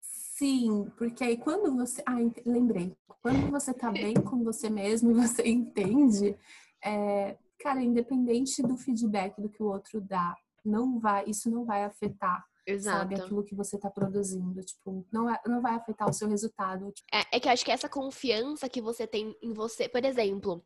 Sim, 0.00 0.88
porque 0.96 1.24
aí 1.24 1.36
quando 1.36 1.74
você. 1.74 2.00
Ah, 2.06 2.18
lembrei. 2.46 2.96
Quando 3.20 3.50
você 3.50 3.74
tá 3.74 3.90
bem 3.90 4.14
com 4.14 4.44
você 4.44 4.70
mesmo 4.70 5.10
e 5.10 5.14
você 5.14 5.42
entende, 5.50 6.38
é, 6.84 7.36
cara, 7.58 7.82
independente 7.82 8.62
do 8.62 8.76
feedback 8.76 9.42
do 9.42 9.48
que 9.48 9.60
o 9.60 9.66
outro 9.66 10.00
dá, 10.00 10.36
não 10.64 11.00
vai, 11.00 11.24
isso 11.26 11.50
não 11.50 11.64
vai 11.64 11.82
afetar 11.82 12.46
Exato. 12.64 12.98
sabe? 12.98 13.14
Aquilo 13.16 13.42
que 13.42 13.56
você 13.56 13.76
tá 13.76 13.90
produzindo. 13.90 14.60
Tipo, 14.62 15.04
não, 15.12 15.28
é, 15.28 15.40
não 15.44 15.60
vai 15.60 15.74
afetar 15.74 16.08
o 16.08 16.12
seu 16.12 16.28
resultado. 16.28 16.92
Tipo. 16.92 17.08
É, 17.12 17.36
é 17.36 17.40
que 17.40 17.48
eu 17.48 17.52
acho 17.52 17.64
que 17.64 17.72
essa 17.72 17.88
confiança 17.88 18.68
que 18.68 18.80
você 18.80 19.08
tem 19.08 19.36
em 19.42 19.52
você, 19.52 19.88
por 19.88 20.04
exemplo. 20.04 20.64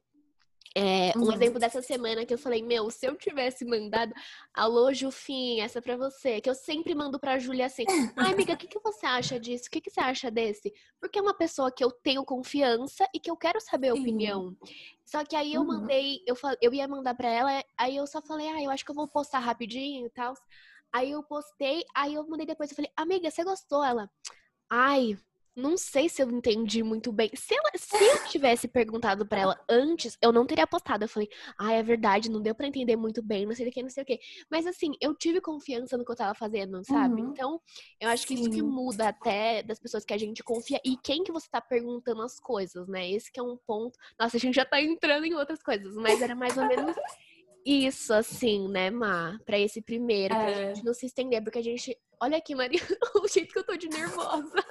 É, 0.75 1.12
um 1.16 1.23
uhum. 1.23 1.32
exemplo 1.32 1.58
dessa 1.58 1.80
semana 1.82 2.25
que 2.25 2.35
eu 2.35 2.38
falei, 2.38 2.62
meu, 2.62 2.90
se 2.90 3.06
eu 3.06 3.16
tivesse 3.16 3.64
mandado, 3.64 4.12
alô, 4.52 4.92
Jufim, 4.92 5.61
essa 5.61 5.78
é 5.78 5.82
pra 5.82 5.96
você, 5.96 6.40
que 6.40 6.49
eu 6.49 6.54
sempre 6.54 6.94
mando 6.94 7.18
pra 7.18 7.38
Júlia 7.38 7.66
assim, 7.66 7.85
ai, 8.16 8.32
amiga, 8.32 8.54
o 8.54 8.56
que, 8.56 8.66
que 8.66 8.78
você 8.80 9.06
acha 9.06 9.38
disso? 9.38 9.64
O 9.66 9.70
que, 9.70 9.80
que 9.80 9.90
você 9.90 10.00
acha 10.00 10.30
desse? 10.30 10.73
Porque 11.00 11.18
é 11.18 11.23
uma 11.23 11.35
pessoa 11.35 11.70
que 11.70 11.82
eu 11.82 11.90
tenho 11.90 12.25
confiança 12.25 13.08
e 13.14 13.20
que 13.20 13.30
eu 13.30 13.37
quero 13.37 13.61
saber 13.61 13.90
a 13.90 13.94
Sim. 13.94 14.00
opinião. 14.00 14.56
Só 15.04 15.25
que 15.25 15.37
aí 15.37 15.54
eu 15.54 15.62
uhum. 15.62 15.68
mandei, 15.68 16.20
eu, 16.26 16.37
eu 16.61 16.75
ia 16.75 16.88
mandar 16.88 17.14
pra 17.14 17.28
ela, 17.28 17.64
aí 17.78 17.96
eu 17.96 18.06
só 18.06 18.20
falei, 18.20 18.49
ah, 18.49 18.62
eu 18.62 18.70
acho 18.70 18.85
que 18.85 18.90
eu 18.90 18.94
vou 18.94 19.08
postar 19.08 19.38
rapidinho 19.38 20.06
e 20.06 20.11
tal. 20.11 20.35
Aí 20.92 21.11
eu 21.11 21.23
postei, 21.23 21.85
aí 21.94 22.14
eu 22.14 22.26
mandei 22.26 22.46
depois, 22.46 22.70
eu 22.70 22.76
falei, 22.76 22.90
amiga, 22.96 23.30
você 23.30 23.44
gostou? 23.44 23.85
Ela, 23.85 24.11
ai, 24.70 25.16
não 25.56 25.76
sei 25.76 26.08
se 26.08 26.22
eu 26.22 26.30
entendi 26.30 26.82
muito 26.82 27.10
bem. 27.10 27.30
Se, 27.34 27.54
ela, 27.54 27.70
se 27.75 27.96
eu 27.96 28.28
tivesse 28.28 28.68
perguntado 28.68 29.26
para 29.26 29.40
ela 29.40 29.64
antes, 29.68 30.18
eu 30.20 30.30
não 30.30 30.46
teria 30.46 30.66
postado. 30.66 31.04
Eu 31.04 31.08
falei, 31.08 31.28
ah, 31.58 31.72
é 31.72 31.82
verdade, 31.82 32.30
não 32.30 32.42
deu 32.42 32.54
para 32.54 32.66
entender 32.66 32.94
muito 32.94 33.22
bem, 33.22 33.46
não 33.46 33.54
sei 33.54 33.66
o 33.66 33.72
que, 33.72 33.82
não 33.82 33.88
sei 33.88 34.02
o 34.02 34.06
que. 34.06 34.20
Mas 34.50 34.66
assim, 34.66 34.92
eu 35.00 35.14
tive 35.14 35.40
confiança 35.40 35.96
no 35.96 36.04
que 36.04 36.12
eu 36.12 36.16
tava 36.16 36.34
fazendo, 36.34 36.84
sabe? 36.84 37.22
Uhum. 37.22 37.30
Então, 37.30 37.60
eu 37.98 38.10
acho 38.10 38.26
que 38.26 38.36
Sim. 38.36 38.42
isso 38.42 38.50
que 38.50 38.62
muda 38.62 39.08
até 39.08 39.62
das 39.62 39.78
pessoas 39.78 40.04
que 40.04 40.12
a 40.12 40.18
gente 40.18 40.44
confia 40.44 40.78
e 40.84 40.96
quem 40.98 41.25
que 41.25 41.32
você 41.32 41.48
tá 41.50 41.60
perguntando 41.60 42.20
as 42.20 42.38
coisas, 42.38 42.86
né? 42.86 43.10
Esse 43.10 43.32
que 43.32 43.40
é 43.40 43.42
um 43.42 43.56
ponto. 43.66 43.98
Nossa, 44.20 44.36
a 44.36 44.40
gente 44.40 44.54
já 44.54 44.64
tá 44.66 44.80
entrando 44.80 45.25
em 45.25 45.34
outras 45.34 45.62
coisas, 45.62 45.94
mas 45.96 46.20
era 46.20 46.34
mais 46.34 46.58
ou 46.58 46.66
menos 46.66 46.94
isso, 47.66 48.14
assim, 48.14 48.68
né, 48.68 48.90
Má? 48.90 49.40
Pra 49.44 49.58
esse 49.58 49.82
primeiro, 49.82 50.32
é. 50.32 50.38
pra 50.38 50.75
gente 50.75 50.84
não 50.84 50.94
se 50.94 51.06
estender, 51.06 51.42
porque 51.42 51.58
a 51.58 51.62
gente. 51.62 51.98
Olha 52.20 52.38
aqui, 52.38 52.54
Maria, 52.54 52.78
o 53.20 53.26
jeito 53.26 53.52
que 53.52 53.58
eu 53.58 53.64
tô 53.64 53.76
de 53.76 53.88
nervosa. 53.88 54.64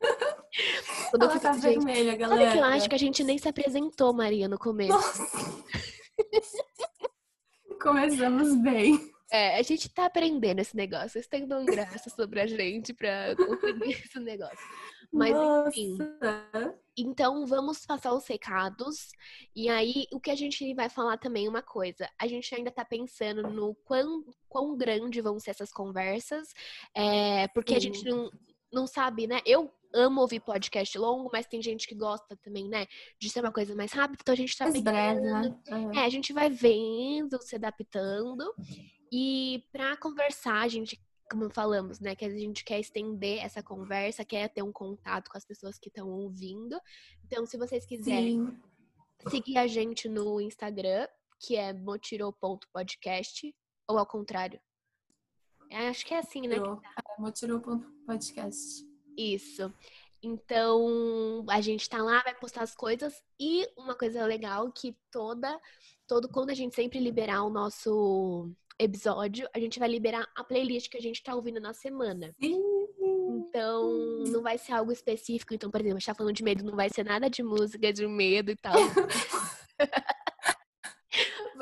Quando 1.10 1.24
Ela 1.24 1.40
tá 1.40 1.52
gente, 1.52 1.62
vermelha, 1.62 2.16
galera. 2.16 2.42
Sabe 2.42 2.52
que 2.52 2.58
eu 2.58 2.64
acho 2.64 2.88
que 2.88 2.94
a 2.94 2.98
gente 2.98 3.24
nem 3.24 3.38
se 3.38 3.48
apresentou, 3.48 4.12
Maria, 4.12 4.48
no 4.48 4.58
começo. 4.58 4.92
Nossa. 4.92 5.22
Começamos 7.80 8.54
bem. 8.56 9.14
É, 9.30 9.58
a 9.58 9.62
gente 9.62 9.88
tá 9.88 10.06
aprendendo 10.06 10.60
esse 10.60 10.76
negócio. 10.76 11.10
Vocês 11.10 11.24
estão 11.24 11.46
dando 11.46 11.66
graça 11.66 12.08
sobre 12.10 12.40
a 12.40 12.46
gente 12.46 12.94
pra 12.94 13.34
conseguir 13.36 13.92
esse 14.04 14.18
negócio. 14.20 14.58
Mas, 15.12 15.32
Nossa. 15.32 15.68
enfim. 15.68 15.98
Então, 16.96 17.44
vamos 17.46 17.84
passar 17.84 18.12
os 18.14 18.26
recados. 18.26 19.08
E 19.54 19.68
aí, 19.68 20.06
o 20.12 20.20
que 20.20 20.30
a 20.30 20.34
gente 20.34 20.72
vai 20.74 20.88
falar 20.88 21.18
também 21.18 21.46
é 21.46 21.48
uma 21.50 21.62
coisa. 21.62 22.08
A 22.18 22.26
gente 22.26 22.54
ainda 22.54 22.70
tá 22.70 22.84
pensando 22.84 23.42
no 23.42 23.74
quão, 23.84 24.24
quão 24.48 24.76
grande 24.76 25.20
vão 25.20 25.38
ser 25.40 25.50
essas 25.50 25.72
conversas. 25.72 26.52
É, 26.94 27.48
porque 27.48 27.72
Sim. 27.72 27.76
a 27.76 27.80
gente 27.80 28.04
não, 28.04 28.30
não 28.72 28.86
sabe, 28.86 29.26
né? 29.26 29.40
Eu 29.44 29.72
amo 29.94 30.20
ouvir 30.20 30.40
podcast 30.40 30.96
longo, 30.98 31.30
mas 31.32 31.46
tem 31.46 31.62
gente 31.62 31.86
que 31.86 31.94
gosta 31.94 32.36
também, 32.36 32.68
né? 32.68 32.86
De 33.18 33.30
ser 33.30 33.40
uma 33.40 33.52
coisa 33.52 33.74
mais 33.74 33.92
rápida. 33.92 34.18
Então, 34.20 34.32
a 34.32 34.36
gente 34.36 34.56
tá 34.56 34.70
né? 34.70 35.14
Uhum. 35.70 35.92
É, 35.92 36.04
a 36.04 36.08
gente 36.08 36.32
vai 36.32 36.50
vendo, 36.50 37.40
se 37.42 37.56
adaptando. 37.56 38.44
E 39.12 39.64
para 39.72 39.96
conversar, 39.96 40.62
a 40.62 40.68
gente 40.68 41.00
como 41.30 41.50
falamos, 41.50 41.98
né, 41.98 42.14
que 42.14 42.24
a 42.24 42.30
gente 42.30 42.64
quer 42.64 42.78
estender 42.78 43.44
essa 43.44 43.62
conversa, 43.62 44.24
quer 44.24 44.48
ter 44.48 44.62
um 44.62 44.72
contato 44.72 45.28
com 45.28 45.36
as 45.36 45.44
pessoas 45.44 45.78
que 45.78 45.88
estão 45.88 46.08
ouvindo. 46.08 46.80
Então, 47.24 47.44
se 47.44 47.56
vocês 47.56 47.84
quiserem 47.84 48.46
Sim. 48.46 49.30
seguir 49.30 49.58
a 49.58 49.66
gente 49.66 50.08
no 50.08 50.40
Instagram, 50.40 51.08
que 51.40 51.56
é 51.56 51.72
motiro.podcast, 51.72 53.54
ou 53.88 53.98
ao 53.98 54.06
contrário. 54.06 54.60
Acho 55.70 56.06
que 56.06 56.14
é 56.14 56.18
assim, 56.18 56.46
né? 56.46 56.56
É, 56.56 57.20
motiro.podcast. 57.20 58.85
Isso. 59.16 59.72
Então, 60.22 61.44
a 61.48 61.60
gente 61.60 61.88
tá 61.88 62.02
lá, 62.02 62.22
vai 62.22 62.34
postar 62.34 62.62
as 62.62 62.74
coisas. 62.74 63.22
E 63.38 63.68
uma 63.76 63.94
coisa 63.94 64.24
legal 64.26 64.70
que 64.72 64.96
toda, 65.10 65.60
todo, 66.06 66.28
quando 66.28 66.50
a 66.50 66.54
gente 66.54 66.74
sempre 66.74 66.98
liberar 66.98 67.44
o 67.44 67.50
nosso 67.50 68.50
episódio, 68.78 69.48
a 69.54 69.58
gente 69.58 69.78
vai 69.78 69.88
liberar 69.88 70.26
a 70.34 70.44
playlist 70.44 70.90
que 70.90 70.98
a 70.98 71.02
gente 71.02 71.22
tá 71.22 71.34
ouvindo 71.34 71.60
na 71.60 71.72
semana. 71.72 72.34
Então, 72.40 74.24
não 74.26 74.42
vai 74.42 74.58
ser 74.58 74.72
algo 74.72 74.92
específico. 74.92 75.54
Então, 75.54 75.70
por 75.70 75.80
exemplo, 75.80 75.96
a 75.96 76.00
gente 76.00 76.06
tá 76.06 76.14
falando 76.14 76.34
de 76.34 76.42
medo, 76.44 76.64
não 76.64 76.76
vai 76.76 76.90
ser 76.90 77.04
nada 77.04 77.30
de 77.30 77.42
música 77.42 77.92
de 77.92 78.06
medo 78.06 78.50
e 78.50 78.56
tal. 78.56 78.74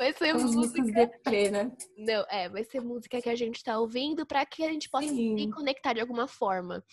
vai 0.05 0.13
ser 0.13 0.33
música. 0.33 0.83
Deprê, 0.83 1.49
né? 1.49 1.71
Não, 1.97 2.25
é, 2.29 2.49
vai 2.49 2.63
ser 2.63 2.81
música 2.81 3.21
que 3.21 3.29
a 3.29 3.35
gente 3.35 3.63
tá 3.63 3.79
ouvindo 3.79 4.25
para 4.25 4.45
que 4.45 4.63
a 4.63 4.71
gente 4.71 4.89
possa 4.89 5.07
Sim. 5.07 5.37
se 5.37 5.51
conectar 5.51 5.93
de 5.93 6.01
alguma 6.01 6.27
forma. 6.27 6.83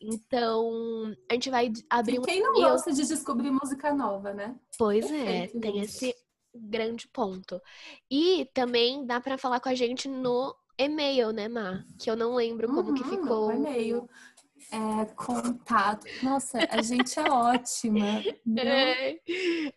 Então, 0.00 1.14
a 1.30 1.34
gente 1.34 1.50
vai 1.50 1.72
abrir 1.90 2.18
um. 2.18 2.22
Quem 2.22 2.40
não 2.40 2.54
gosta 2.54 2.92
de 2.92 3.06
descobrir 3.06 3.50
música 3.50 3.92
nova, 3.92 4.32
né? 4.32 4.56
Pois 4.78 5.10
é, 5.10 5.48
tem 5.48 5.80
esse 5.80 6.14
grande 6.54 7.08
ponto. 7.08 7.60
E 8.10 8.48
também 8.54 9.06
dá 9.06 9.20
para 9.20 9.38
falar 9.38 9.60
com 9.60 9.68
a 9.68 9.74
gente 9.74 10.08
no 10.08 10.54
e-mail, 10.78 11.30
né, 11.32 11.48
Má? 11.48 11.84
Que 11.98 12.10
eu 12.10 12.16
não 12.16 12.34
lembro 12.34 12.68
como 12.68 12.90
uhum, 12.90 12.94
que 12.94 13.04
ficou. 13.04 13.52
E-mail. 13.52 14.08
É, 14.72 15.04
contato. 15.14 16.06
Nossa, 16.22 16.58
a 16.70 16.80
gente 16.80 17.18
é 17.18 17.30
ótima. 17.30 18.22
É. 18.58 19.18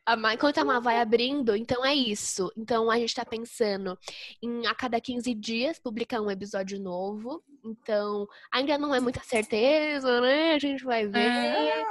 A 0.06 0.34
enquanto 0.34 0.58
a 0.60 0.66
Má 0.66 0.80
vai 0.80 1.00
abrindo, 1.00 1.56
então 1.56 1.86
é 1.86 1.94
isso. 1.94 2.52
Então 2.58 2.90
a 2.90 2.98
gente 2.98 3.14
tá 3.14 3.25
pensando 3.25 3.98
em 4.42 4.66
a 4.66 4.74
cada 4.74 5.00
15 5.00 5.34
dias 5.34 5.80
publicar 5.80 6.22
um 6.22 6.32
episódio 6.32 6.80
novo. 6.80 7.44
Então, 7.64 8.28
ainda 8.52 8.78
não 8.78 8.94
é 8.94 9.00
muita 9.00 9.22
certeza, 9.22 10.22
né? 10.22 10.54
A 10.54 10.60
gente 10.60 10.84
vai 10.84 11.08
ver. 11.08 11.20
É 11.20 11.84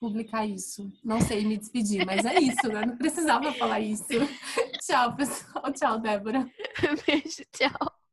publicar 0.00 0.46
isso. 0.46 0.92
Não 1.02 1.20
sei 1.20 1.44
me 1.44 1.56
despedir, 1.56 2.04
mas 2.04 2.24
é 2.24 2.38
isso, 2.40 2.68
né? 2.68 2.84
Não 2.84 2.96
precisava 2.96 3.52
falar 3.52 3.80
isso. 3.80 4.04
tchau, 4.86 5.16
pessoal. 5.16 5.72
Tchau, 5.74 5.98
Débora. 6.00 6.46
Beijo, 7.06 7.44
tchau. 7.52 8.03